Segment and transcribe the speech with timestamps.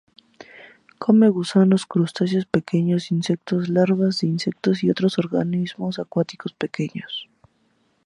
[1.03, 7.29] Come gusanos, crustáceos pequeños, insectos, larvas de insectos y otros organismos acuáticos pequeños.